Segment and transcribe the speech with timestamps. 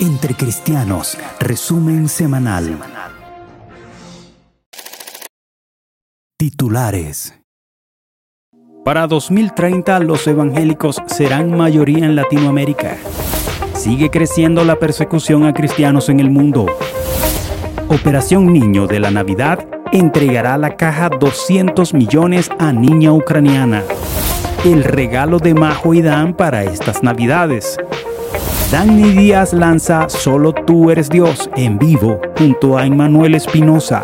[0.00, 2.78] Entre Cristianos, resumen semanal.
[6.38, 7.38] Titulares.
[8.82, 12.96] Para 2030 los evangélicos serán mayoría en Latinoamérica.
[13.74, 16.64] Sigue creciendo la persecución a cristianos en el mundo.
[17.88, 23.84] Operación Niño de la Navidad entregará la caja 200 millones a niña ucraniana.
[24.64, 27.76] El regalo de Majo y Dan para estas Navidades.
[28.70, 34.02] Danny Díaz lanza Solo tú eres Dios en vivo junto a Emmanuel Espinosa.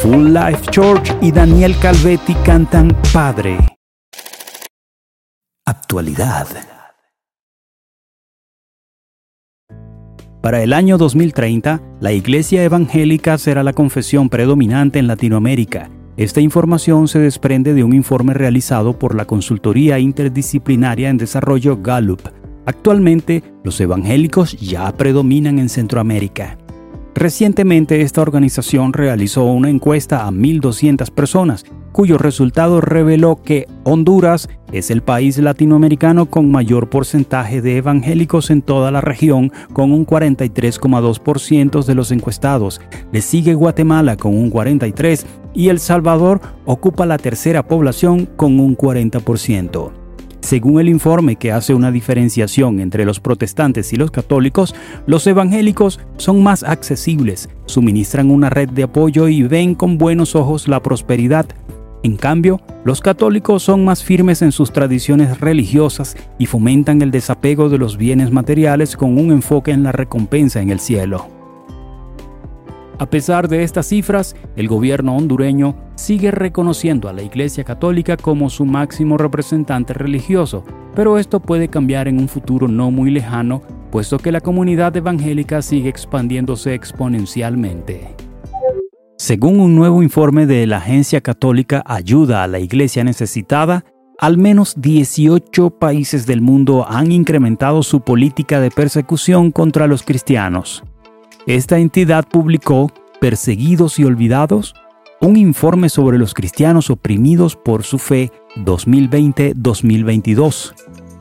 [0.00, 3.58] Full Life Church y Daniel Calvetti cantan Padre.
[5.66, 6.46] Actualidad.
[10.40, 15.90] Para el año 2030, la Iglesia Evangélica será la confesión predominante en Latinoamérica.
[16.16, 22.41] Esta información se desprende de un informe realizado por la Consultoría Interdisciplinaria en Desarrollo Gallup
[22.64, 26.58] Actualmente, los evangélicos ya predominan en Centroamérica.
[27.14, 34.90] Recientemente esta organización realizó una encuesta a 1.200 personas, cuyo resultado reveló que Honduras es
[34.90, 41.84] el país latinoamericano con mayor porcentaje de evangélicos en toda la región, con un 43,2%
[41.84, 42.80] de los encuestados.
[43.12, 45.24] Le sigue Guatemala con un 43%
[45.54, 50.01] y El Salvador ocupa la tercera población con un 40%.
[50.42, 54.74] Según el informe que hace una diferenciación entre los protestantes y los católicos,
[55.06, 60.66] los evangélicos son más accesibles, suministran una red de apoyo y ven con buenos ojos
[60.66, 61.46] la prosperidad.
[62.02, 67.68] En cambio, los católicos son más firmes en sus tradiciones religiosas y fomentan el desapego
[67.68, 71.41] de los bienes materiales con un enfoque en la recompensa en el cielo.
[73.02, 78.48] A pesar de estas cifras, el gobierno hondureño sigue reconociendo a la Iglesia Católica como
[78.48, 80.62] su máximo representante religioso,
[80.94, 85.62] pero esto puede cambiar en un futuro no muy lejano, puesto que la comunidad evangélica
[85.62, 88.14] sigue expandiéndose exponencialmente.
[89.18, 93.84] Según un nuevo informe de la Agencia Católica Ayuda a la Iglesia Necesitada,
[94.20, 100.84] al menos 18 países del mundo han incrementado su política de persecución contra los cristianos.
[101.46, 104.76] Esta entidad publicó Perseguidos y Olvidados,
[105.20, 110.72] un informe sobre los cristianos oprimidos por su fe 2020-2022,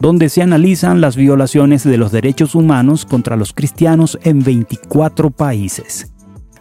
[0.00, 6.14] donde se analizan las violaciones de los derechos humanos contra los cristianos en 24 países.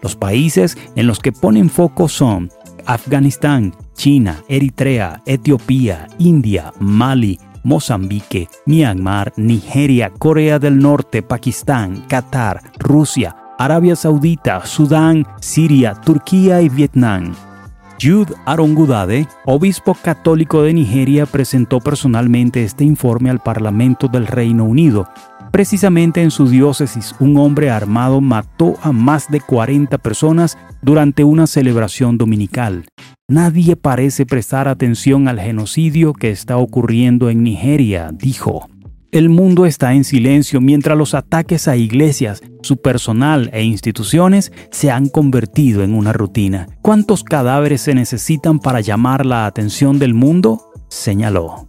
[0.00, 2.48] Los países en los que ponen foco son
[2.86, 13.36] Afganistán, China, Eritrea, Etiopía, India, Mali, Mozambique, Myanmar, Nigeria, Corea del Norte, Pakistán, Qatar, Rusia,
[13.58, 17.34] Arabia Saudita, Sudán, Siria, Turquía y Vietnam.
[18.00, 25.08] Jude Arongudade, obispo católico de Nigeria, presentó personalmente este informe al Parlamento del Reino Unido.
[25.52, 31.46] Precisamente en su diócesis, un hombre armado mató a más de 40 personas durante una
[31.46, 32.86] celebración dominical.
[33.28, 38.71] Nadie parece prestar atención al genocidio que está ocurriendo en Nigeria, dijo.
[39.12, 44.90] El mundo está en silencio mientras los ataques a iglesias, su personal e instituciones se
[44.90, 46.66] han convertido en una rutina.
[46.80, 50.62] ¿Cuántos cadáveres se necesitan para llamar la atención del mundo?
[50.88, 51.68] señaló.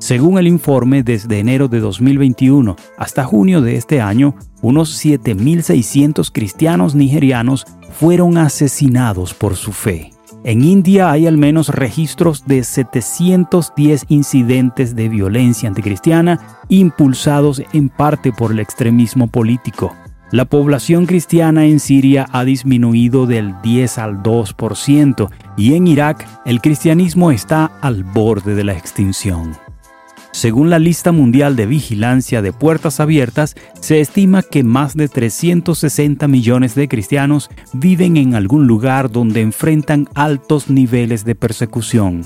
[0.00, 6.96] Según el informe, desde enero de 2021 hasta junio de este año, unos 7.600 cristianos
[6.96, 10.13] nigerianos fueron asesinados por su fe.
[10.44, 18.32] En India hay al menos registros de 710 incidentes de violencia anticristiana impulsados en parte
[18.32, 19.94] por el extremismo político.
[20.30, 26.60] La población cristiana en Siria ha disminuido del 10 al 2% y en Irak el
[26.60, 29.63] cristianismo está al borde de la extinción.
[30.34, 36.26] Según la lista mundial de vigilancia de puertas abiertas, se estima que más de 360
[36.26, 42.22] millones de cristianos viven en algún lugar donde enfrentan altos niveles de persecución.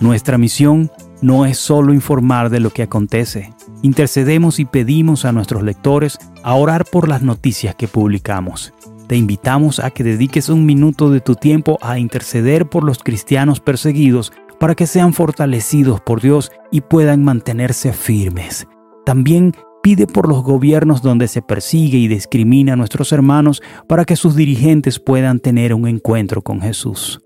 [0.00, 0.90] Nuestra misión
[1.22, 3.54] no es solo informar de lo que acontece.
[3.82, 8.74] Intercedemos y pedimos a nuestros lectores a orar por las noticias que publicamos.
[9.06, 13.60] Te invitamos a que dediques un minuto de tu tiempo a interceder por los cristianos
[13.60, 14.32] perseguidos
[14.64, 18.66] para que sean fortalecidos por Dios y puedan mantenerse firmes.
[19.04, 19.52] También
[19.82, 24.34] pide por los gobiernos donde se persigue y discrimina a nuestros hermanos para que sus
[24.34, 27.20] dirigentes puedan tener un encuentro con Jesús.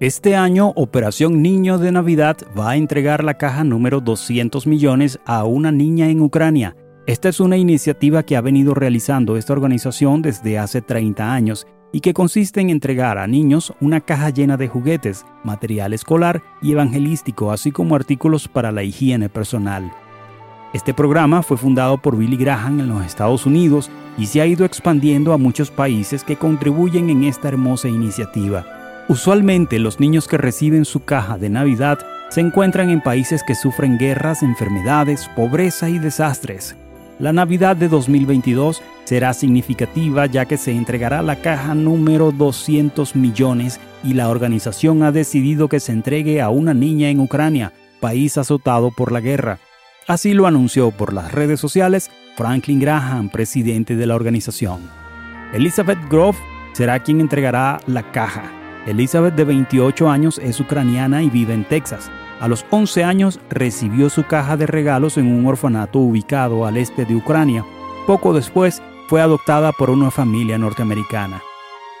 [0.00, 5.44] Este año, Operación Niño de Navidad va a entregar la caja número 200 millones a
[5.44, 6.74] una niña en Ucrania.
[7.06, 12.00] Esta es una iniciativa que ha venido realizando esta organización desde hace 30 años y
[12.00, 17.52] que consiste en entregar a niños una caja llena de juguetes, material escolar y evangelístico,
[17.52, 19.92] así como artículos para la higiene personal.
[20.72, 24.64] Este programa fue fundado por Billy Graham en los Estados Unidos y se ha ido
[24.64, 28.64] expandiendo a muchos países que contribuyen en esta hermosa iniciativa.
[29.08, 31.98] Usualmente los niños que reciben su caja de Navidad
[32.28, 36.76] se encuentran en países que sufren guerras, enfermedades, pobreza y desastres.
[37.18, 43.80] La Navidad de 2022 será significativa ya que se entregará la caja número 200 millones
[44.04, 48.90] y la organización ha decidido que se entregue a una niña en Ucrania, país azotado
[48.90, 49.60] por la guerra.
[50.06, 54.82] Así lo anunció por las redes sociales Franklin Graham, presidente de la organización.
[55.54, 56.36] Elizabeth Grove
[56.74, 58.52] será quien entregará la caja.
[58.86, 62.10] Elizabeth, de 28 años, es ucraniana y vive en Texas.
[62.40, 67.04] A los 11 años recibió su caja de regalos en un orfanato ubicado al este
[67.04, 67.64] de Ucrania.
[68.06, 71.42] Poco después fue adoptada por una familia norteamericana.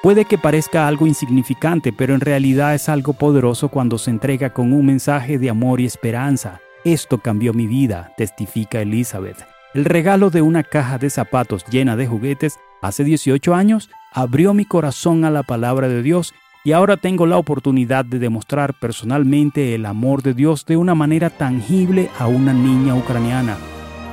[0.02, 4.72] Puede que parezca algo insignificante, pero en realidad es algo poderoso cuando se entrega con
[4.72, 6.60] un mensaje de amor y esperanza.
[6.84, 9.44] Esto cambió mi vida, testifica Elizabeth.
[9.74, 14.64] El regalo de una caja de zapatos llena de juguetes hace 18 años abrió mi
[14.64, 16.34] corazón a la palabra de Dios
[16.66, 21.30] y ahora tengo la oportunidad de demostrar personalmente el amor de Dios de una manera
[21.30, 23.56] tangible a una niña ucraniana.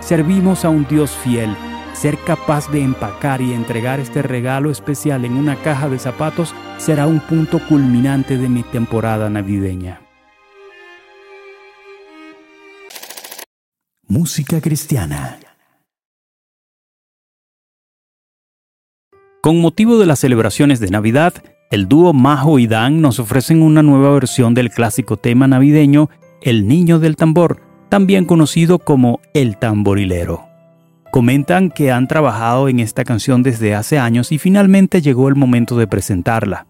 [0.02, 1.50] Servimos a un Dios fiel.
[1.94, 7.08] Ser capaz de empacar y entregar este regalo especial en una caja de zapatos será
[7.08, 10.02] un punto culminante de mi temporada navideña.
[14.08, 15.40] Música cristiana.
[19.42, 21.34] Con motivo de las celebraciones de Navidad,
[21.74, 26.08] el dúo Majo y Dan nos ofrecen una nueva versión del clásico tema navideño
[26.40, 30.46] El Niño del Tambor, también conocido como El Tamborilero.
[31.12, 35.76] Comentan que han trabajado en esta canción desde hace años y finalmente llegó el momento
[35.76, 36.68] de presentarla.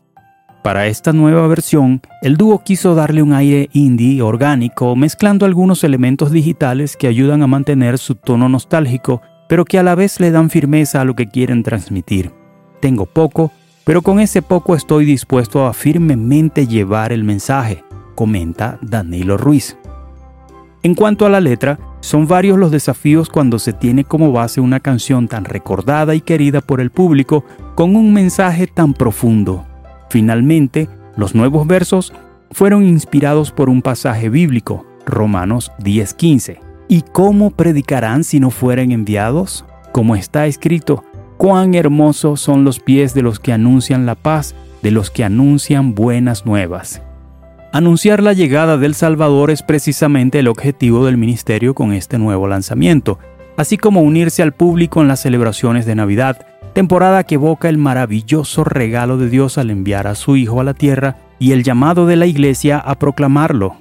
[0.64, 6.32] Para esta nueva versión, el dúo quiso darle un aire indie orgánico, mezclando algunos elementos
[6.32, 10.50] digitales que ayudan a mantener su tono nostálgico, pero que a la vez le dan
[10.50, 12.32] firmeza a lo que quieren transmitir.
[12.80, 13.52] Tengo poco,
[13.84, 17.84] pero con ese poco estoy dispuesto a firmemente llevar el mensaje,
[18.16, 19.78] comenta Danilo Ruiz.
[20.84, 24.82] En cuanto a la letra, son varios los desafíos cuando se tiene como base una
[24.82, 27.46] canción tan recordada y querida por el público
[27.76, 29.66] con un mensaje tan profundo.
[30.10, 32.12] Finalmente, los nuevos versos
[32.52, 36.60] fueron inspirados por un pasaje bíblico, Romanos 10:15.
[36.90, 39.66] ¿Y cómo predicarán si no fueren enviados?
[39.94, 41.06] Como está escrito,
[41.44, 45.94] Cuán hermosos son los pies de los que anuncian la paz, de los que anuncian
[45.94, 47.02] buenas nuevas.
[47.74, 53.20] Anunciar la llegada del Salvador es precisamente el objetivo del ministerio con este nuevo lanzamiento,
[53.58, 58.64] así como unirse al público en las celebraciones de Navidad, temporada que evoca el maravilloso
[58.64, 62.16] regalo de Dios al enviar a su Hijo a la tierra y el llamado de
[62.16, 63.76] la Iglesia a proclamarlo.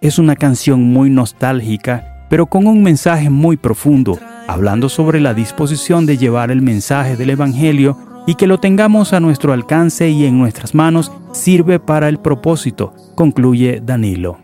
[0.00, 4.18] Es una canción muy nostálgica, pero con un mensaje muy profundo,
[4.48, 9.20] hablando sobre la disposición de llevar el mensaje del Evangelio y que lo tengamos a
[9.20, 14.38] nuestro alcance y en nuestras manos sirve para el propósito, concluye Danilo.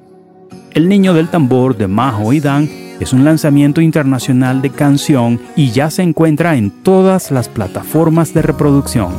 [0.75, 2.69] El Niño del Tambor de Majo y Dan
[3.00, 8.43] es un lanzamiento internacional de canción y ya se encuentra en todas las plataformas de
[8.43, 9.14] reproducción.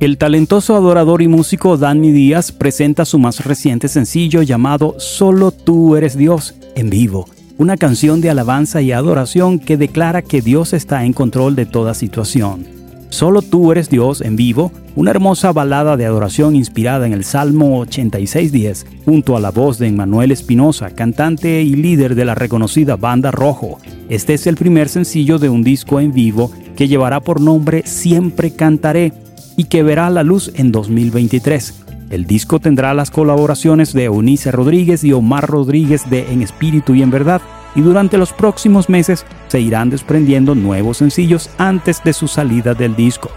[0.00, 5.96] El talentoso adorador y músico Danny Díaz presenta su más reciente sencillo llamado Solo tú
[5.96, 7.26] eres Dios en vivo
[7.58, 11.92] una canción de alabanza y adoración que declara que Dios está en control de toda
[11.92, 12.64] situación.
[13.10, 17.84] Solo tú eres Dios en vivo, una hermosa balada de adoración inspirada en el Salmo
[17.84, 23.32] 86.10, junto a la voz de Emmanuel Espinosa, cantante y líder de la reconocida banda
[23.32, 23.78] Rojo.
[24.08, 28.52] Este es el primer sencillo de un disco en vivo que llevará por nombre Siempre
[28.52, 29.12] Cantaré
[29.58, 31.84] y que verá la luz en 2023.
[32.10, 37.02] El disco tendrá las colaboraciones de Eunice Rodríguez y Omar Rodríguez de En Espíritu y
[37.02, 37.42] en Verdad,
[37.74, 42.94] y durante los próximos meses se irán desprendiendo nuevos sencillos antes de su salida del
[42.94, 43.30] disco.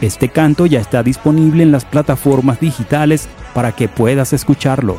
[0.00, 4.98] Este canto ya está disponible en las plataformas digitales para que puedas escucharlo.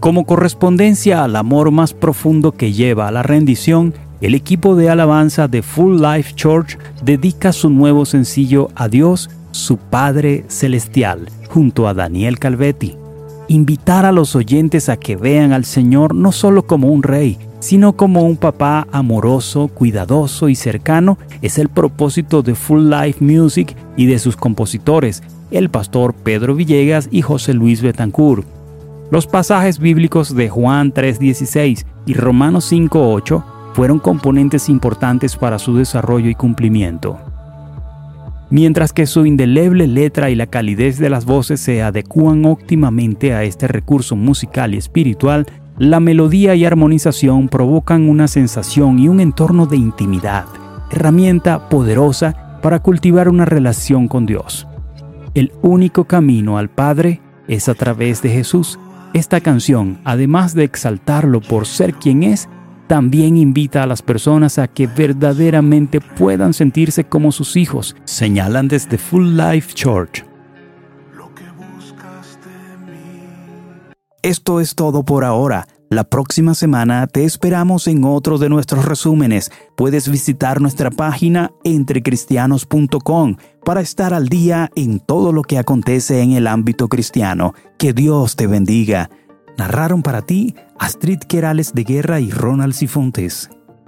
[0.00, 5.46] Como correspondencia al amor más profundo que lleva a la rendición, el equipo de alabanza
[5.46, 11.94] de Full Life Church dedica su nuevo sencillo a Dios, su Padre Celestial, junto a
[11.94, 12.96] Daniel Calvetti.
[13.46, 17.94] Invitar a los oyentes a que vean al Señor no solo como un rey, sino
[17.94, 24.06] como un papá amoroso, cuidadoso y cercano es el propósito de Full Life Music y
[24.06, 28.46] de sus compositores, el pastor Pedro Villegas y José Luis Betancourt.
[29.10, 36.28] Los pasajes bíblicos de Juan 3:16 y Romanos 5:8 fueron componentes importantes para su desarrollo
[36.28, 37.16] y cumplimiento.
[38.50, 43.44] Mientras que su indeleble letra y la calidez de las voces se adecúan óptimamente a
[43.44, 45.46] este recurso musical y espiritual,
[45.78, 50.46] la melodía y armonización provocan una sensación y un entorno de intimidad,
[50.90, 54.66] herramienta poderosa para cultivar una relación con Dios.
[55.34, 58.76] El único camino al Padre es a través de Jesús.
[59.14, 62.48] Esta canción, además de exaltarlo por ser quien es,
[62.88, 68.98] también invita a las personas a que verdaderamente puedan sentirse como sus hijos, señalan desde
[68.98, 70.24] Full Life Church.
[74.22, 75.68] Esto es todo por ahora.
[75.90, 79.50] La próxima semana te esperamos en otro de nuestros resúmenes.
[79.76, 86.32] Puedes visitar nuestra página entrecristianos.com para estar al día en todo lo que acontece en
[86.32, 87.54] el ámbito cristiano.
[87.78, 89.08] Que Dios te bendiga.
[89.58, 93.50] Narraron para ti Astrid Querales de Guerra y Ronald Sifontes.